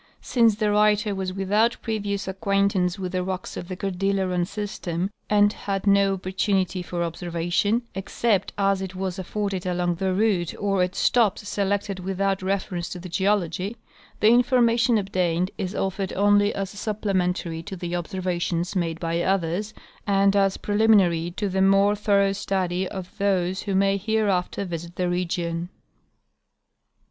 Since 0.23 0.55
the 0.55 0.71
writer 0.71 1.13
was 1.13 1.31
without 1.31 1.77
previous 1.83 2.27
acquaintance 2.27 2.97
with 2.97 3.11
the 3.11 3.21
rocks 3.23 3.55
of 3.55 3.67
the 3.67 3.77
Cordilleran 3.77 4.45
system 4.47 5.11
and 5.29 5.53
had 5.53 5.85
no 5.85 6.15
opportunity 6.15 6.81
for 6.81 7.03
observation, 7.03 7.83
except 7.93 8.51
as 8.57 8.81
it 8.81 8.95
was 8.95 9.19
afforded 9.19 9.63
along 9.67 9.97
the 10.01 10.11
route 10.11 10.55
or 10.57 10.81
at 10.81 10.95
stops 10.95 11.47
selected 11.47 11.99
without 11.99 12.41
reference 12.41 12.89
to 12.89 12.97
the 12.99 13.09
geology, 13.09 13.77
the 14.21 14.29
information 14.29 14.97
obtained 14.97 15.51
is 15.59 15.75
offered 15.75 16.11
only 16.13 16.51
as 16.55 16.71
supplementary 16.71 17.61
to 17.61 17.75
the 17.75 17.95
observations 17.95 18.75
made 18.75 18.99
by 18.99 19.21
others 19.21 19.71
and 20.07 20.35
as 20.35 20.57
preliminary 20.57 21.29
to 21.29 21.47
the 21.47 21.61
more 21.61 21.95
thorough 21.95 22.33
study 22.33 22.87
of 22.87 23.15
those 23.19 23.61
who 23.61 23.75
may 23.75 23.97
hereafter 23.97 24.65
visit 24.65 24.95
the 24.95 25.07
region. 25.07 25.69